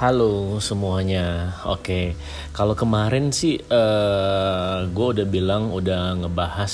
Halo 0.00 0.56
semuanya. 0.64 1.60
Oke, 1.68 2.16
kalau 2.56 2.72
kemarin 2.72 3.36
sih 3.36 3.60
uh, 3.60 4.88
gue 4.88 5.06
udah 5.12 5.28
bilang 5.28 5.76
udah 5.76 6.16
ngebahas 6.24 6.72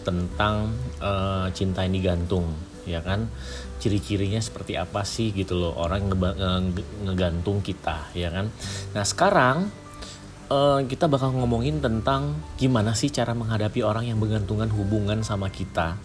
tentang 0.00 0.72
uh, 0.96 1.52
cinta 1.52 1.84
ini 1.84 2.00
gantung, 2.00 2.48
ya 2.88 3.04
kan? 3.04 3.28
Ciri-cirinya 3.76 4.40
seperti 4.40 4.80
apa 4.80 5.04
sih 5.04 5.36
gitu 5.36 5.60
loh 5.60 5.76
orang 5.76 6.16
nge 6.16 6.80
ngegantung 7.04 7.60
kita, 7.60 8.08
ya 8.16 8.32
kan? 8.32 8.48
Nah 8.96 9.04
sekarang 9.04 9.68
uh, 10.48 10.80
kita 10.88 11.12
bakal 11.12 11.36
ngomongin 11.36 11.84
tentang 11.84 12.40
gimana 12.56 12.96
sih 12.96 13.12
cara 13.12 13.36
menghadapi 13.36 13.84
orang 13.84 14.08
yang 14.08 14.16
bergantungan 14.16 14.72
hubungan 14.72 15.20
sama 15.20 15.52
kita. 15.52 16.00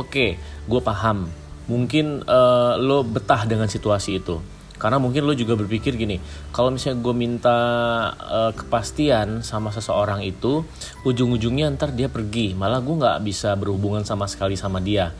Oke, 0.00 0.40
gue 0.64 0.80
paham. 0.80 1.28
Mungkin 1.68 2.24
uh, 2.24 2.80
lo 2.80 3.04
betah 3.04 3.44
dengan 3.44 3.68
situasi 3.68 4.16
itu 4.16 4.59
karena 4.80 4.96
mungkin 4.96 5.28
lo 5.28 5.36
juga 5.36 5.60
berpikir 5.60 5.92
gini 6.00 6.16
kalau 6.56 6.72
misalnya 6.72 7.04
gue 7.04 7.14
minta 7.14 7.58
uh, 8.16 8.52
kepastian 8.56 9.44
sama 9.44 9.68
seseorang 9.68 10.24
itu 10.24 10.64
ujung-ujungnya 11.04 11.68
ntar 11.76 11.92
dia 11.92 12.08
pergi. 12.08 12.56
Malah 12.56 12.80
gue 12.80 12.96
nggak 12.96 13.18
bisa 13.20 13.52
berhubungan 13.60 14.02
sama 14.08 14.24
sekali 14.24 14.56
sama 14.56 14.80
dia. 14.80 15.12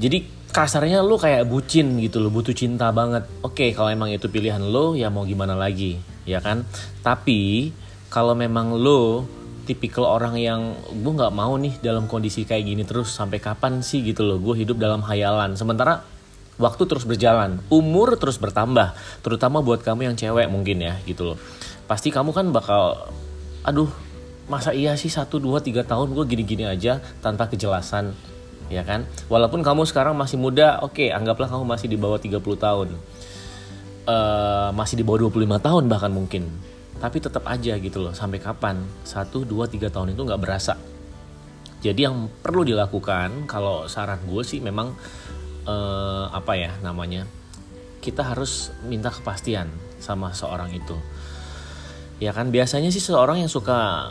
Jadi 0.00 0.40
kasarnya 0.50 1.04
lo 1.04 1.20
kayak 1.20 1.46
bucin 1.46 2.00
gitu 2.00 2.18
lo 2.18 2.32
butuh 2.32 2.56
cinta 2.56 2.88
banget. 2.90 3.28
Oke 3.44 3.76
kalau 3.76 3.92
emang 3.92 4.08
itu 4.10 4.32
pilihan 4.32 4.64
lo 4.64 4.96
ya 4.96 5.12
mau 5.12 5.28
gimana 5.28 5.52
lagi 5.52 6.00
ya 6.24 6.40
kan? 6.40 6.64
Tapi 7.04 7.70
kalau 8.08 8.32
memang 8.32 8.74
lo 8.74 9.28
tipikal 9.68 10.08
orang 10.08 10.34
yang 10.40 10.74
gue 10.90 11.12
nggak 11.14 11.36
mau 11.36 11.54
nih 11.54 11.78
dalam 11.78 12.10
kondisi 12.10 12.42
kayak 12.42 12.64
gini 12.66 12.82
terus 12.82 13.12
sampai 13.12 13.38
kapan 13.38 13.84
sih 13.84 14.00
gitu 14.02 14.24
loh? 14.24 14.40
Gue 14.40 14.64
hidup 14.64 14.80
dalam 14.80 15.04
hayalan 15.04 15.54
sementara 15.54 16.02
waktu 16.60 16.84
terus 16.84 17.08
berjalan, 17.08 17.58
umur 17.72 18.20
terus 18.20 18.36
bertambah, 18.36 18.92
terutama 19.24 19.64
buat 19.64 19.80
kamu 19.80 20.12
yang 20.12 20.16
cewek 20.16 20.46
mungkin 20.52 20.84
ya 20.84 21.00
gitu 21.08 21.34
loh. 21.34 21.38
Pasti 21.88 22.12
kamu 22.12 22.36
kan 22.36 22.52
bakal, 22.52 23.10
aduh 23.64 23.88
masa 24.46 24.76
iya 24.76 24.92
sih 24.98 25.08
satu 25.08 25.40
dua 25.40 25.64
tiga 25.64 25.86
tahun 25.86 26.12
gue 26.12 26.24
gini-gini 26.28 26.68
aja 26.68 27.00
tanpa 27.24 27.48
kejelasan 27.48 28.12
ya 28.68 28.86
kan? 28.86 29.08
Walaupun 29.26 29.64
kamu 29.64 29.88
sekarang 29.88 30.14
masih 30.14 30.36
muda 30.36 30.78
oke 30.84 31.00
okay, 31.00 31.08
anggaplah 31.10 31.50
kamu 31.50 31.64
masih 31.66 31.88
di 31.90 31.98
bawah 31.98 32.20
30 32.20 32.38
tahun. 32.38 32.88
Uh, 34.10 34.70
masih 34.74 34.98
di 34.98 35.04
bawah 35.06 35.28
25 35.28 35.58
tahun 35.58 35.84
bahkan 35.90 36.12
mungkin. 36.12 36.46
Tapi 37.00 37.16
tetap 37.16 37.48
aja 37.48 37.74
gitu 37.80 37.98
loh 38.04 38.12
sampai 38.12 38.38
kapan? 38.38 38.84
Satu 39.02 39.48
dua 39.48 39.64
tiga 39.66 39.88
tahun 39.88 40.12
itu 40.12 40.20
nggak 40.20 40.40
berasa. 40.40 40.76
Jadi 41.80 42.04
yang 42.04 42.28
perlu 42.44 42.60
dilakukan 42.60 43.48
kalau 43.48 43.88
saran 43.88 44.20
gue 44.28 44.44
sih 44.44 44.60
memang 44.60 44.92
uh, 45.66 46.30
apa 46.32 46.52
ya 46.56 46.72
namanya 46.80 47.26
kita 48.00 48.24
harus 48.24 48.72
minta 48.88 49.12
kepastian 49.12 49.68
sama 50.00 50.32
seorang 50.32 50.72
itu. 50.72 50.96
Ya 52.20 52.32
kan 52.32 52.52
biasanya 52.52 52.88
sih 52.92 53.00
seorang 53.00 53.44
yang 53.44 53.52
suka 53.52 54.08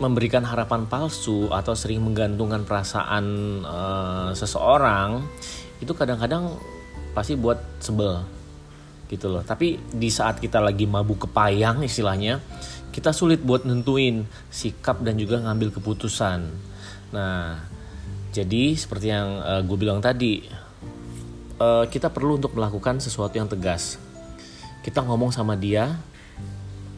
memberikan 0.00 0.42
harapan 0.42 0.88
palsu 0.90 1.48
atau 1.52 1.72
sering 1.78 2.02
menggantungkan 2.02 2.66
perasaan 2.66 3.24
uh, 3.62 4.30
seseorang 4.34 5.22
itu 5.78 5.92
kadang-kadang 5.94 6.58
pasti 7.14 7.38
buat 7.38 7.60
sebel 7.78 8.24
gitu 9.12 9.30
loh. 9.30 9.44
Tapi 9.44 9.78
di 9.92 10.08
saat 10.10 10.40
kita 10.40 10.58
lagi 10.58 10.88
mabuk 10.88 11.28
kepayang 11.28 11.84
istilahnya 11.84 12.40
kita 12.90 13.12
sulit 13.12 13.42
buat 13.42 13.66
nentuin 13.66 14.24
sikap 14.50 15.02
dan 15.04 15.20
juga 15.20 15.44
ngambil 15.44 15.76
keputusan. 15.76 16.40
Nah 17.14 17.62
jadi 18.34 18.74
seperti 18.74 19.14
yang 19.14 19.38
uh, 19.46 19.62
gue 19.62 19.78
bilang 19.78 20.02
tadi, 20.02 20.42
uh, 21.62 21.86
kita 21.86 22.10
perlu 22.10 22.34
untuk 22.42 22.58
melakukan 22.58 22.98
sesuatu 22.98 23.38
yang 23.38 23.46
tegas. 23.46 23.94
Kita 24.82 25.06
ngomong 25.06 25.30
sama 25.30 25.54
dia, 25.54 25.94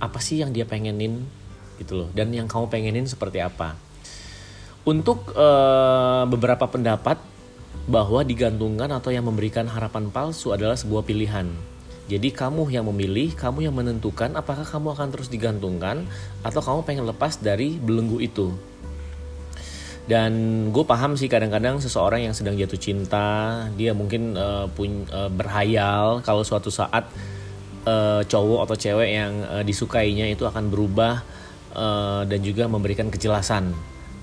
apa 0.00 0.16
sih 0.16 0.41
yang 0.41 0.48
dia 0.48 0.64
pengenin 0.64 1.28
gitu 1.76 1.92
loh, 1.92 2.08
dan 2.16 2.32
yang 2.32 2.48
kamu 2.48 2.72
pengenin 2.72 3.04
seperti 3.04 3.44
apa. 3.44 3.76
Untuk 4.88 5.36
uh, 5.36 6.25
beberapa 6.25 6.64
pendapat 6.72 7.20
bahwa 7.84 8.25
digantungkan 8.25 8.88
atau 8.96 9.12
yang 9.12 9.28
memberikan 9.28 9.69
harapan 9.69 10.08
palsu 10.08 10.56
adalah 10.56 10.72
sebuah 10.75 11.04
pilihan. 11.04 11.52
Jadi 12.08 12.32
kamu 12.32 12.70
yang 12.72 12.88
memilih, 12.88 13.36
kamu 13.36 13.69
yang 13.69 13.76
menentukan 13.76 14.32
apakah 14.41 14.64
kamu 14.64 14.94
akan 14.96 15.08
terus 15.12 15.28
digantungkan 15.28 16.08
atau 16.41 16.64
kamu 16.64 16.80
pengen 16.86 17.04
lepas 17.04 17.36
dari 17.36 17.76
belenggu 17.76 18.25
itu 18.25 18.56
dan 20.06 20.33
gue 20.71 20.84
paham 20.87 21.19
sih 21.19 21.27
kadang-kadang 21.27 21.83
seseorang 21.83 22.31
yang 22.31 22.34
sedang 22.34 22.55
jatuh 22.55 22.78
cinta 22.78 23.67
dia 23.75 23.91
mungkin 23.91 24.39
uh, 24.39 24.71
pun 24.71 25.03
uh, 25.11 25.27
berhayal 25.27 26.22
kalau 26.22 26.47
suatu 26.47 26.71
saat 26.71 27.11
uh, 27.87 28.22
cowok 28.22 28.71
atau 28.71 28.77
cewek 28.78 29.11
yang 29.11 29.33
uh, 29.47 29.62
disukainya 29.67 30.31
itu 30.31 30.47
akan 30.47 30.71
berubah 30.71 31.27
uh, 31.75 32.22
dan 32.22 32.39
juga 32.43 32.71
memberikan 32.71 33.11
kejelasan. 33.11 33.75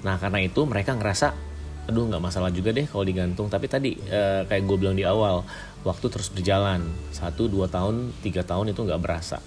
Nah 0.03 0.15
karena 0.19 0.43
itu 0.43 0.63
mereka 0.63 0.95
ngerasa 0.95 1.51
aduh 1.83 2.07
nggak 2.07 2.23
masalah 2.23 2.47
juga 2.47 2.71
deh 2.71 2.87
kalau 2.87 3.03
digantung. 3.03 3.51
Tapi 3.51 3.65
tadi 3.67 3.91
uh, 3.95 4.47
kayak 4.47 4.63
gue 4.63 4.77
bilang 4.79 4.95
di 4.95 5.03
awal 5.03 5.43
waktu 5.83 6.05
terus 6.07 6.31
berjalan. 6.31 6.83
Satu 7.11 7.51
dua 7.51 7.67
tahun 7.67 8.15
tiga 8.23 8.47
tahun 8.47 8.71
itu 8.71 8.87
nggak 8.87 9.01
berasa. 9.03 9.43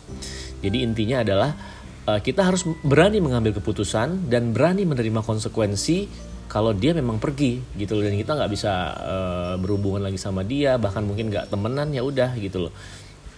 Jadi 0.60 0.84
intinya 0.84 1.24
adalah 1.24 1.56
uh, 2.06 2.20
kita 2.22 2.46
harus 2.46 2.64
berani 2.86 3.18
mengambil 3.18 3.52
keputusan 3.58 4.30
dan 4.30 4.54
berani 4.54 4.86
menerima 4.86 5.20
konsekuensi 5.20 6.08
kalau 6.46 6.70
dia 6.72 6.94
memang 6.94 7.18
pergi 7.18 7.58
gitu 7.74 7.98
loh. 7.98 8.06
Dan 8.06 8.16
kita 8.16 8.38
nggak 8.38 8.50
bisa 8.50 8.72
uh, 8.94 9.54
berhubungan 9.58 10.06
lagi 10.06 10.16
sama 10.16 10.46
dia 10.46 10.78
bahkan 10.78 11.02
mungkin 11.02 11.28
nggak 11.28 11.50
temenan 11.50 11.90
ya 11.90 12.06
udah 12.06 12.32
gitu 12.38 12.70
loh. 12.70 12.72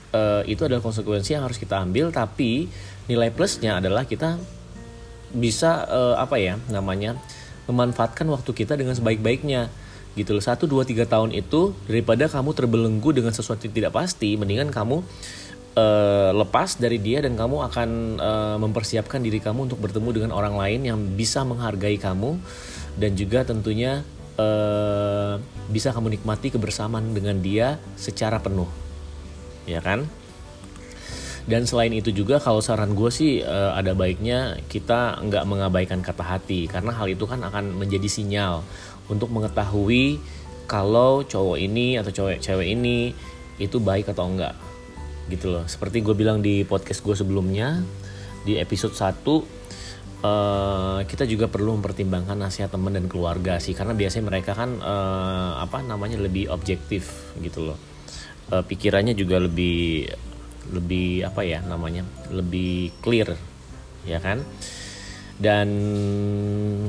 Uh, 0.09 0.41
itu 0.49 0.65
adalah 0.65 0.81
konsekuensi 0.81 1.37
yang 1.37 1.45
harus 1.45 1.61
kita 1.61 1.85
ambil 1.85 2.09
tapi 2.09 2.65
nilai 3.13 3.29
plusnya 3.29 3.77
adalah 3.77 4.09
kita 4.09 4.41
bisa 5.37 5.85
uh, 5.85 6.17
apa 6.17 6.41
ya 6.41 6.57
namanya 6.73 7.21
memanfaatkan 7.69 8.25
waktu 8.33 8.57
kita 8.57 8.81
dengan 8.81 8.97
sebaik-baiknya 8.97 9.69
gitu 10.17 10.33
loh. 10.33 10.41
Satu 10.41 10.65
dua 10.65 10.89
tiga 10.89 11.05
tahun 11.05 11.37
itu 11.37 11.77
daripada 11.85 12.25
kamu 12.25 12.57
terbelenggu 12.57 13.13
dengan 13.13 13.37
sesuatu 13.37 13.69
yang 13.69 13.77
tidak 13.77 13.93
pasti 13.93 14.41
mendingan 14.41 14.73
kamu 14.73 15.05
uh, 15.79 16.31
lepas 16.35 16.75
dari 16.77 16.99
dia 16.99 17.23
dan 17.23 17.39
kamu 17.39 17.71
akan 17.71 17.91
uh, 18.19 18.57
mempersiapkan 18.59 19.23
diri 19.23 19.39
kamu 19.39 19.71
untuk 19.71 19.79
bertemu 19.79 20.11
dengan 20.23 20.31
orang 20.35 20.59
lain 20.59 20.81
yang 20.83 20.99
bisa 21.15 21.47
menghargai 21.47 21.97
kamu 21.97 22.39
dan 22.99 23.15
juga 23.15 23.47
tentunya 23.47 24.03
uh, 24.39 25.39
bisa 25.71 25.95
kamu 25.95 26.19
nikmati 26.19 26.51
kebersamaan 26.51 27.15
dengan 27.15 27.39
dia 27.39 27.79
secara 27.95 28.43
penuh. 28.43 28.69
Ya 29.69 29.79
kan? 29.79 30.09
Dan 31.49 31.65
selain 31.65 31.97
itu 31.97 32.13
juga 32.13 32.37
kalau 32.37 32.61
saran 32.61 32.93
gue 32.93 33.09
sih 33.09 33.41
uh, 33.41 33.73
ada 33.73 33.97
baiknya 33.97 34.61
kita 34.69 35.17
nggak 35.25 35.49
mengabaikan 35.49 36.05
kata 36.05 36.21
hati 36.21 36.69
karena 36.69 36.93
hal 36.93 37.09
itu 37.09 37.25
kan 37.25 37.41
akan 37.41 37.73
menjadi 37.73 38.05
sinyal 38.05 38.61
untuk 39.09 39.33
mengetahui 39.33 40.21
kalau 40.69 41.25
cowok 41.25 41.57
ini 41.57 41.97
atau 41.97 42.13
cowok 42.13 42.45
cewek 42.45 42.69
ini 42.77 43.17
itu 43.57 43.81
baik 43.81 44.13
atau 44.13 44.29
enggak 44.29 44.53
gitu 45.29 45.53
loh. 45.53 45.65
Seperti 45.69 46.01
gue 46.01 46.17
bilang 46.17 46.41
di 46.41 46.65
podcast 46.65 47.05
gue 47.05 47.15
sebelumnya 47.15 47.85
di 48.43 48.57
episode 48.57 48.97
1 48.97 49.05
uh, 49.05 49.45
eh, 50.25 51.01
kita 51.07 51.25
juga 51.29 51.47
perlu 51.47 51.77
mempertimbangkan 51.79 52.39
nasihat 52.39 52.73
teman 52.73 52.97
dan 52.97 53.07
keluarga 53.07 53.61
sih. 53.63 53.77
Karena 53.77 53.95
biasanya 53.95 54.25
mereka 54.27 54.57
kan 54.57 54.81
uh, 54.81 55.61
apa 55.61 55.85
namanya 55.85 56.19
lebih 56.19 56.51
objektif 56.51 57.33
gitu 57.39 57.73
loh. 57.73 57.79
Uh, 58.49 58.65
pikirannya 58.65 59.13
juga 59.13 59.37
lebih 59.37 60.09
lebih 60.69 61.25
apa 61.25 61.45
ya 61.45 61.65
namanya 61.65 62.05
lebih 62.33 62.93
clear 63.05 63.37
ya 64.09 64.19
kan? 64.19 64.43
Dan 65.39 65.69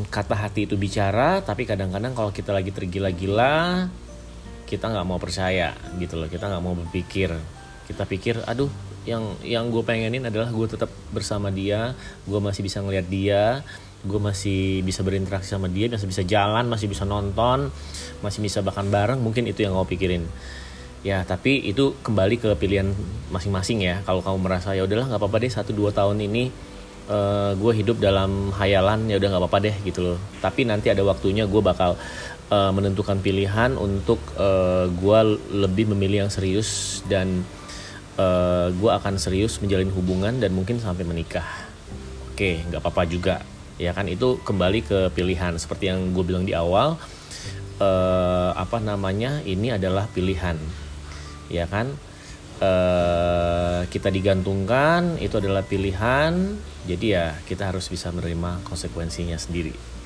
kata 0.09 0.33
hati 0.33 0.65
itu 0.65 0.73
bicara 0.73 1.45
tapi 1.45 1.69
kadang-kadang 1.69 2.17
kalau 2.17 2.33
kita 2.33 2.49
lagi 2.49 2.73
tergila-gila 2.73 3.85
kita 4.65 4.85
nggak 4.89 5.05
mau 5.05 5.21
percaya 5.21 5.75
gitu 6.01 6.17
loh. 6.17 6.25
Kita 6.25 6.49
nggak 6.49 6.63
mau 6.63 6.73
berpikir 6.73 7.58
kita 7.89 8.05
pikir 8.05 8.35
aduh 8.45 8.69
yang 9.03 9.33
yang 9.41 9.73
gue 9.73 9.81
pengenin 9.81 10.29
adalah 10.29 10.53
gue 10.53 10.67
tetap 10.69 10.93
bersama 11.09 11.49
dia 11.49 11.97
gue 12.29 12.39
masih 12.39 12.61
bisa 12.61 12.79
ngeliat 12.85 13.07
dia 13.09 13.65
gue 13.99 14.19
masih 14.21 14.79
bisa 14.85 15.03
berinteraksi 15.03 15.51
sama 15.51 15.67
dia 15.67 15.91
masih 15.91 16.07
bisa 16.07 16.23
jalan 16.23 16.69
masih 16.69 16.87
bisa 16.87 17.03
nonton 17.03 17.73
masih 18.19 18.39
bisa 18.43 18.59
bahkan 18.59 18.87
bareng. 18.87 19.19
Mungkin 19.19 19.47
itu 19.47 19.63
yang 19.63 19.75
gue 19.75 19.87
pikirin. 19.87 20.23
Ya 20.99 21.23
tapi 21.23 21.63
itu 21.63 21.95
kembali 22.03 22.35
ke 22.39 22.49
pilihan 22.59 22.91
masing-masing 23.31 23.83
ya. 23.83 24.03
Kalau 24.03 24.19
kamu 24.19 24.37
merasa 24.39 24.75
ya 24.75 24.83
udahlah 24.83 25.07
nggak 25.07 25.19
apa-apa 25.19 25.37
deh 25.39 25.51
satu 25.51 25.71
dua 25.71 25.95
tahun 25.95 26.19
ini 26.19 26.51
uh, 27.07 27.15
eh, 27.15 27.51
gue 27.55 27.71
hidup 27.79 28.03
dalam 28.03 28.51
hayalan 28.51 29.07
ya 29.07 29.15
udah 29.15 29.27
nggak 29.31 29.41
apa-apa 29.47 29.59
deh 29.63 29.75
gitu 29.87 29.99
loh. 30.03 30.19
Tapi 30.43 30.67
nanti 30.67 30.91
ada 30.91 31.03
waktunya 31.07 31.47
gue 31.47 31.61
bakal 31.63 31.95
uh, 32.51 32.71
menentukan 32.75 33.23
pilihan 33.23 33.79
untuk 33.79 34.19
uh, 34.35 34.91
gue 34.91 35.19
lebih 35.55 35.87
memilih 35.95 36.27
yang 36.27 36.31
serius 36.31 37.01
dan 37.07 37.47
uh, 38.19 38.67
eh, 38.67 38.67
gue 38.75 38.91
akan 38.91 39.15
serius 39.15 39.63
menjalin 39.63 39.89
hubungan 39.95 40.43
dan 40.43 40.51
mungkin 40.51 40.77
sampai 40.83 41.07
menikah. 41.07 41.47
Oke 42.35 42.59
nggak 42.67 42.83
apa-apa 42.83 43.03
juga. 43.07 43.35
Ya 43.79 43.95
kan 43.95 44.11
itu 44.11 44.43
kembali 44.43 44.83
ke 44.83 44.99
pilihan. 45.15 45.55
Seperti 45.55 45.87
yang 45.87 46.11
gue 46.11 46.23
bilang 46.27 46.43
di 46.43 46.51
awal 46.51 46.99
uh, 47.79 48.51
apa 48.53 48.83
namanya 48.83 49.39
ini 49.47 49.71
adalah 49.71 50.11
pilihan. 50.11 50.59
Ya 51.47 51.65
kan? 51.65 51.95
Uh, 52.59 53.87
kita 53.87 54.11
digantungkan 54.11 55.15
itu 55.23 55.39
adalah 55.39 55.63
pilihan. 55.63 56.59
Jadi 56.83 57.15
ya 57.15 57.39
kita 57.47 57.71
harus 57.71 57.87
bisa 57.87 58.11
menerima 58.11 58.67
konsekuensinya 58.67 59.39
sendiri 59.39 59.98